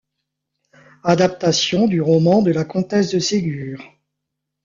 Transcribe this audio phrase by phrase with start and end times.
[1.03, 3.79] Adaptation du roman de la Comtesse de Ségur.